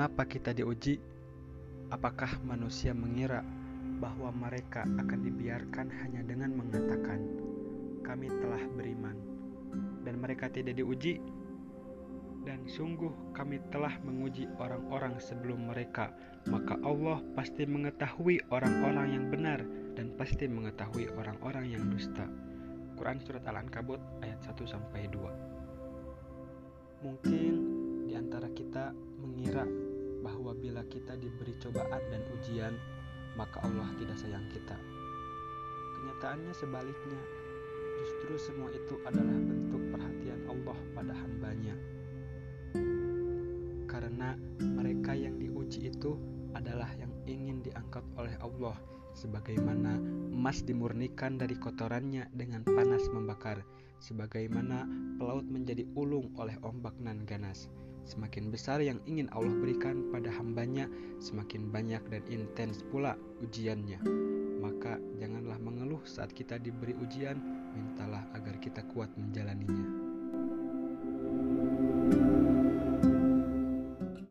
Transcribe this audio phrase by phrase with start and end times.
[0.00, 0.96] Mengapa kita diuji?
[1.92, 3.44] Apakah manusia mengira
[4.00, 7.20] bahwa mereka akan dibiarkan hanya dengan mengatakan,
[8.00, 9.12] "Kami telah beriman,"
[10.00, 11.20] dan mereka tidak diuji?
[12.48, 16.16] Dan sungguh, kami telah menguji orang-orang sebelum mereka,
[16.48, 19.60] maka Allah pasti mengetahui orang-orang yang benar
[20.00, 22.24] dan pasti mengetahui orang-orang yang dusta.
[22.96, 27.04] Quran Surat Al-Ankabut ayat 1 2.
[27.04, 27.49] Mungkin
[30.90, 32.74] kita diberi cobaan dan ujian,
[33.38, 34.74] maka Allah tidak sayang kita.
[35.96, 37.22] Kenyataannya sebaliknya,
[38.02, 41.74] justru semua itu adalah bentuk perhatian Allah pada hambanya.
[43.86, 46.18] Karena mereka yang diuji itu
[46.58, 48.74] adalah yang ingin diangkat oleh Allah
[49.14, 49.98] sebagaimana
[50.30, 53.60] emas dimurnikan dari kotorannya dengan panas membakar,
[54.00, 54.88] sebagaimana
[55.20, 57.68] pelaut menjadi ulung oleh ombak nan ganas.
[58.08, 60.88] Semakin besar yang ingin Allah berikan pada hambanya,
[61.20, 64.00] semakin banyak dan intens pula ujiannya.
[64.60, 67.36] Maka janganlah mengeluh saat kita diberi ujian,
[67.76, 69.89] mintalah agar kita kuat menjalaninya.